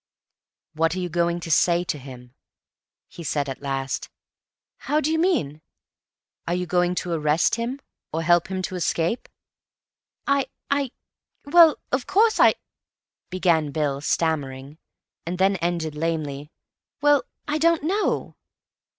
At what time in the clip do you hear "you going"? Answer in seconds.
0.99-1.39, 6.55-6.95